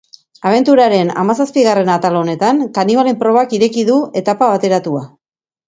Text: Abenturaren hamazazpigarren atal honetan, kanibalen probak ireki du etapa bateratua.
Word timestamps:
Abenturaren 0.51 1.11
hamazazpigarren 1.23 1.91
atal 1.97 2.17
honetan, 2.23 2.63
kanibalen 2.79 3.21
probak 3.21 3.55
ireki 3.61 3.87
du 3.93 4.01
etapa 4.25 4.51
bateratua. 4.57 5.09